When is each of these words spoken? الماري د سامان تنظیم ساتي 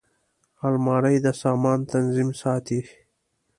الماري 0.69 1.17
د 1.25 1.27
سامان 1.41 1.79
تنظیم 1.91 2.29
ساتي 2.41 2.79